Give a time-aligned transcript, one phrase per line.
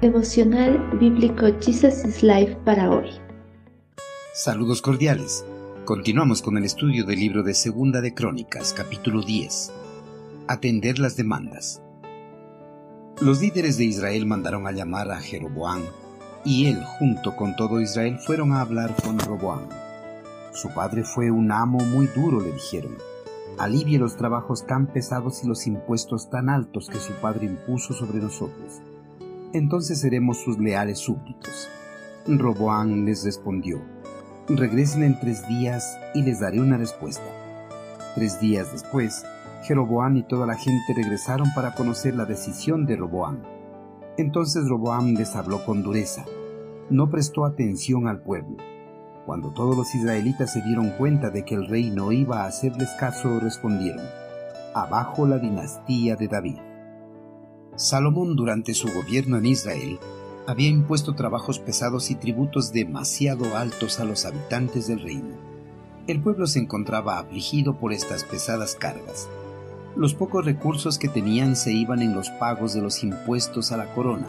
[0.00, 3.10] Devocional Bíblico Jesus is Life para hoy.
[4.32, 5.44] Saludos cordiales.
[5.84, 9.72] Continuamos con el estudio del libro de Segunda de Crónicas, capítulo 10.
[10.48, 11.82] Atender las demandas.
[13.20, 15.82] Los líderes de Israel mandaron a llamar a Jeroboam,
[16.44, 19.68] y él, junto con todo Israel, fueron a hablar con Roboam.
[20.52, 22.96] Su padre fue un amo muy duro, le dijeron.
[23.58, 28.20] Alivie los trabajos tan pesados y los impuestos tan altos que su padre impuso sobre
[28.20, 28.80] nosotros
[29.52, 31.68] entonces seremos sus leales súbditos.
[32.26, 33.80] Roboán les respondió,
[34.48, 37.24] regresen en tres días y les daré una respuesta.
[38.14, 39.24] Tres días después,
[39.64, 43.42] Jeroboam y toda la gente regresaron para conocer la decisión de Roboán.
[44.16, 46.24] Entonces Roboam les habló con dureza.
[46.90, 48.56] No prestó atención al pueblo.
[49.30, 52.90] Cuando todos los israelitas se dieron cuenta de que el rey no iba a hacerles
[52.98, 54.04] caso, respondieron,
[54.74, 56.56] Abajo la dinastía de David.
[57.76, 60.00] Salomón durante su gobierno en Israel
[60.48, 65.36] había impuesto trabajos pesados y tributos demasiado altos a los habitantes del reino.
[66.08, 69.28] El pueblo se encontraba afligido por estas pesadas cargas.
[69.94, 73.94] Los pocos recursos que tenían se iban en los pagos de los impuestos a la
[73.94, 74.26] corona.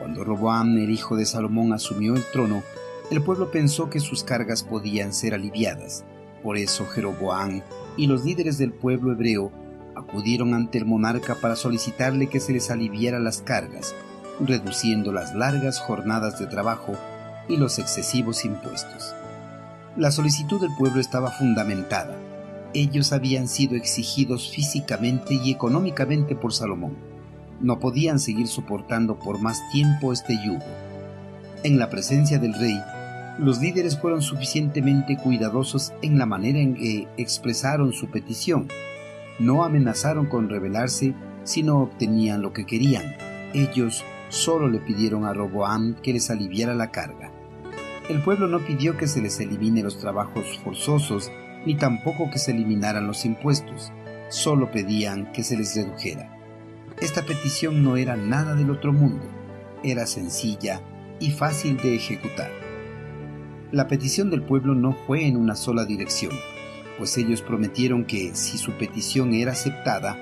[0.00, 2.64] Cuando Roboam, el hijo de Salomón, asumió el trono,
[3.10, 6.04] el pueblo pensó que sus cargas podían ser aliviadas.
[6.42, 7.62] Por eso Jeroboam
[7.96, 9.52] y los líderes del pueblo hebreo
[9.94, 13.94] acudieron ante el monarca para solicitarle que se les aliviara las cargas,
[14.40, 16.94] reduciendo las largas jornadas de trabajo
[17.48, 19.14] y los excesivos impuestos.
[19.96, 22.16] La solicitud del pueblo estaba fundamentada.
[22.74, 26.96] Ellos habían sido exigidos físicamente y económicamente por Salomón.
[27.60, 30.64] No podían seguir soportando por más tiempo este yugo.
[31.62, 32.78] En la presencia del rey,
[33.38, 38.68] los líderes fueron suficientemente cuidadosos en la manera en que expresaron su petición
[39.38, 43.16] no amenazaron con rebelarse si no obtenían lo que querían.
[43.52, 47.30] Ellos solo le pidieron a Roboam que les aliviara la carga.
[48.08, 51.30] El pueblo no pidió que se les elimine los trabajos forzosos
[51.64, 53.92] ni tampoco que se eliminaran los impuestos,
[54.28, 56.32] solo pedían que se les redujera.
[57.00, 59.26] Esta petición no era nada del otro mundo,
[59.82, 60.80] era sencilla
[61.18, 62.65] y fácil de ejecutar.
[63.72, 66.30] La petición del pueblo no fue en una sola dirección,
[66.98, 70.16] pues ellos prometieron que, si su petición era aceptada,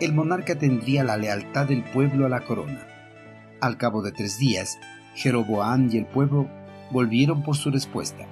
[0.00, 2.86] el monarca tendría la lealtad del pueblo a la corona.
[3.60, 4.78] Al cabo de tres días,
[5.16, 6.48] Jeroboam y el pueblo
[6.92, 8.24] volvieron por su respuesta,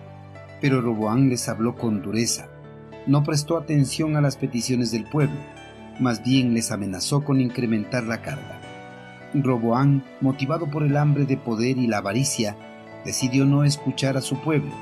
[0.60, 2.46] pero Roboam les habló con dureza.
[3.08, 5.36] No prestó atención a las peticiones del pueblo,
[5.98, 8.60] más bien les amenazó con incrementar la carga.
[9.34, 12.56] Roboam, motivado por el hambre de poder y la avaricia,
[13.04, 14.72] decidió no escuchar a su pueblo.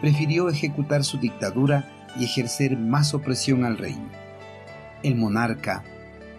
[0.00, 4.08] Prefirió ejecutar su dictadura y ejercer más opresión al reino.
[5.02, 5.84] El monarca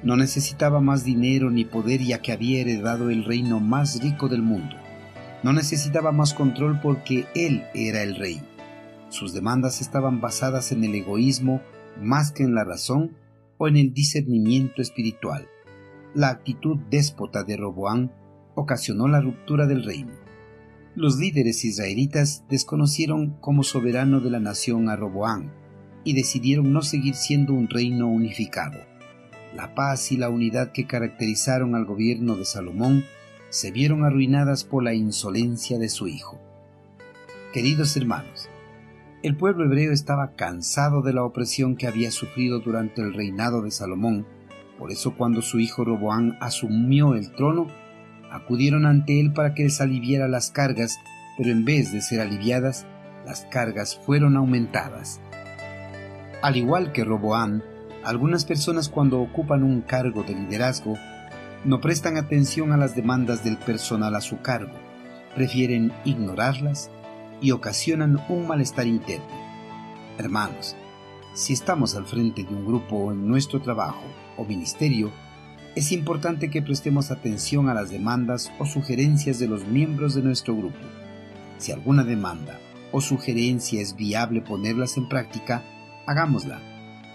[0.03, 4.41] no necesitaba más dinero ni poder ya que había heredado el reino más rico del
[4.41, 4.75] mundo.
[5.43, 8.41] No necesitaba más control porque él era el rey.
[9.09, 11.61] Sus demandas estaban basadas en el egoísmo
[12.01, 13.15] más que en la razón
[13.57, 15.47] o en el discernimiento espiritual.
[16.13, 18.11] La actitud déspota de Roboán
[18.55, 20.13] ocasionó la ruptura del reino.
[20.95, 25.51] Los líderes israelitas desconocieron como soberano de la nación a Roboán
[26.03, 28.79] y decidieron no seguir siendo un reino unificado.
[29.55, 33.03] La paz y la unidad que caracterizaron al gobierno de Salomón
[33.49, 36.39] se vieron arruinadas por la insolencia de su hijo.
[37.53, 38.49] Queridos hermanos,
[39.21, 43.71] el pueblo hebreo estaba cansado de la opresión que había sufrido durante el reinado de
[43.71, 44.25] Salomón,
[44.77, 47.67] por eso cuando su hijo Roboán asumió el trono,
[48.31, 50.99] acudieron ante él para que les aliviara las cargas,
[51.37, 52.85] pero en vez de ser aliviadas,
[53.25, 55.21] las cargas fueron aumentadas.
[56.41, 57.63] Al igual que Roboán,
[58.03, 60.97] algunas personas cuando ocupan un cargo de liderazgo
[61.65, 64.73] no prestan atención a las demandas del personal a su cargo,
[65.35, 66.89] prefieren ignorarlas
[67.41, 69.27] y ocasionan un malestar interno.
[70.17, 70.75] Hermanos,
[71.33, 74.03] si estamos al frente de un grupo en nuestro trabajo
[74.37, 75.11] o ministerio,
[75.79, 80.53] es importante que prestemos atención a las demandas o sugerencias de los miembros de nuestro
[80.53, 80.77] grupo.
[81.57, 82.59] Si alguna demanda
[82.91, 85.63] o sugerencia es viable ponerlas en práctica,
[86.05, 86.59] hagámosla.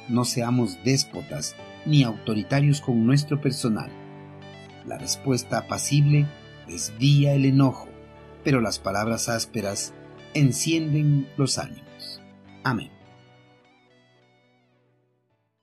[0.09, 3.91] No seamos déspotas ni autoritarios con nuestro personal.
[4.87, 6.27] La respuesta apacible
[6.67, 7.91] desvía el enojo,
[8.45, 9.93] pero las palabras ásperas
[10.33, 12.23] encienden los ánimos.
[12.63, 12.94] Amén.